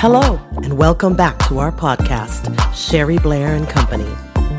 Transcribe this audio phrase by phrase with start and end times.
[0.00, 4.08] Hello, and welcome back to our podcast, Sherry Blair and Company,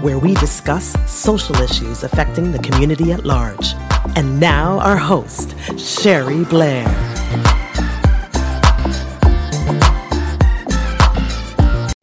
[0.02, 3.74] where we discuss social issues affecting the community at large.
[4.18, 6.86] And now, our host, Sherry Blair.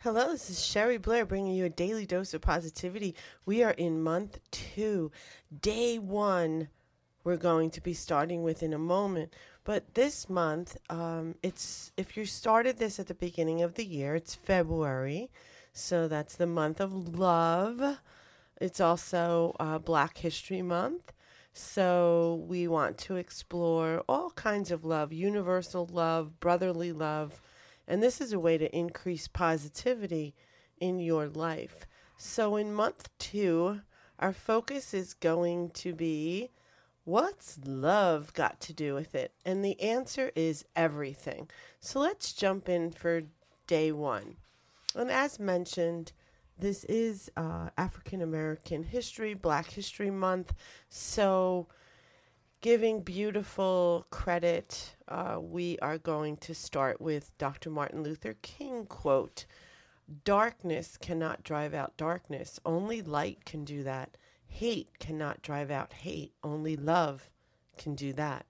[0.01, 3.15] Hello, this is Sherry Blair bringing you a daily dose of positivity.
[3.45, 5.13] We are in month two,
[5.61, 6.69] day one.
[7.27, 9.35] We're going to be starting with in a moment.
[9.65, 14.15] But this month, um, it's if you started this at the beginning of the year,
[14.15, 15.33] it's February,
[15.73, 17.99] so that's the month of love.
[18.61, 21.13] It's also uh, Black History Month,
[21.53, 27.41] so we want to explore all kinds of love, universal love, brotherly love,
[27.89, 30.37] and this is a way to increase positivity
[30.79, 31.89] in your life.
[32.17, 33.81] So in month two,
[34.21, 36.51] our focus is going to be
[37.07, 39.33] What's love got to do with it?
[39.45, 41.49] And the answer is everything.
[41.79, 43.23] So let's jump in for
[43.69, 44.39] day one.
[44.93, 46.11] And as mentioned,
[46.59, 50.53] this is uh, African American History, Black History Month.
[50.89, 51.69] So,
[52.61, 57.71] giving beautiful credit, uh, we are going to start with Dr.
[57.71, 59.47] Martin Luther King quote
[60.25, 64.17] Darkness cannot drive out darkness, only light can do that.
[64.47, 67.31] Hate cannot drive out hate, only love
[67.77, 68.47] can do that.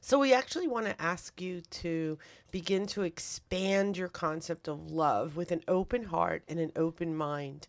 [0.00, 2.16] So, we actually want to ask you to
[2.52, 7.66] begin to expand your concept of love with an open heart and an open mind.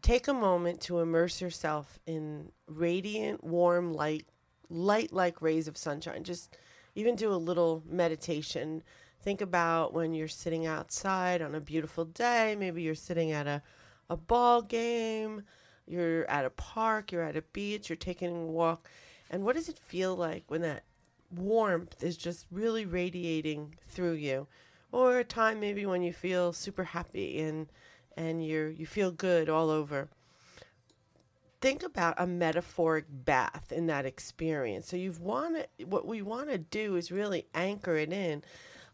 [0.00, 4.26] Take a moment to immerse yourself in radiant, warm light,
[4.70, 6.24] light like rays of sunshine.
[6.24, 6.56] Just
[6.94, 8.82] even do a little meditation.
[9.20, 12.56] Think about when you're sitting outside on a beautiful day.
[12.58, 13.62] Maybe you're sitting at a,
[14.08, 15.42] a ball game
[15.90, 18.88] you're at a park, you're at a beach, you're taking a walk.
[19.30, 20.84] And what does it feel like when that
[21.30, 24.46] warmth is just really radiating through you?
[24.92, 27.68] Or a time maybe when you feel super happy and
[28.16, 30.08] and you you feel good all over.
[31.60, 34.88] Think about a metaphoric bath in that experience.
[34.88, 38.42] So you've want what we want to do is really anchor it in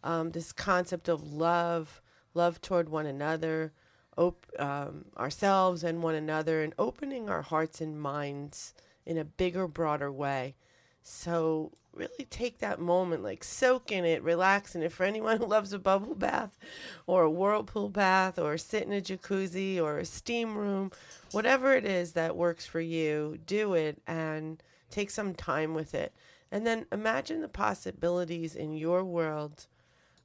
[0.03, 2.03] um, this concept of love,
[2.35, 3.73] love toward one another,
[4.17, 9.69] op- um, ourselves and one another and opening our hearts and minds in a bigger,
[9.69, 10.55] broader way.
[11.03, 14.75] So, really take that moment, like soak in it, relax.
[14.75, 14.93] in it.
[14.93, 16.59] for anyone who loves a bubble bath
[17.07, 20.91] or a whirlpool bath or sit in a jacuzzi or a steam room,
[21.33, 26.13] whatever it is that works for you, do it and take some time with it.
[26.51, 29.67] And then imagine the possibilities in your world,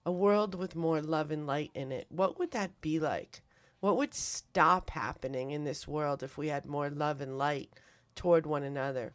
[0.06, 2.08] a world with more love and light in it.
[2.09, 3.41] What would that be like?
[3.81, 7.71] What would stop happening in this world if we had more love and light
[8.15, 9.13] toward one another?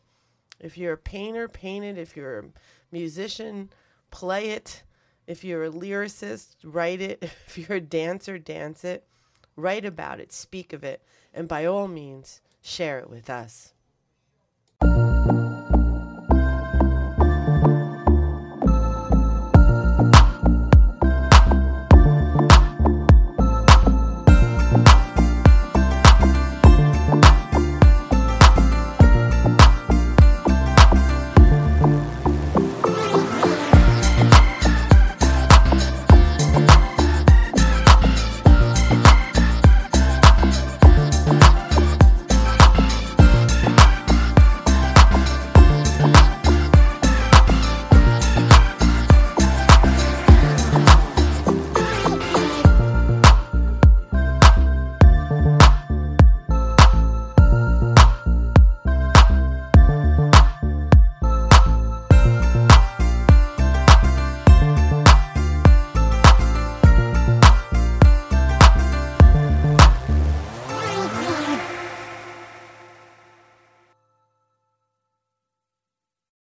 [0.58, 1.96] If you're a painter, paint it.
[1.96, 2.44] If you're a
[2.90, 3.70] musician,
[4.10, 4.82] play it.
[5.26, 7.22] If you're a lyricist, write it.
[7.46, 9.06] If you're a dancer, dance it.
[9.54, 11.02] Write about it, speak of it,
[11.32, 13.72] and by all means, share it with us.